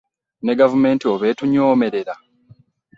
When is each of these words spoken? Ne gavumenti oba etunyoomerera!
Ne 0.45 0.53
gavumenti 0.59 1.05
oba 1.13 1.25
etunyoomerera! 1.31 2.13